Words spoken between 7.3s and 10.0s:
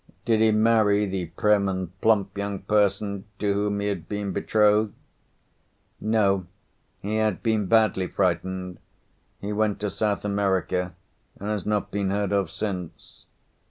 been badly frightened. He went to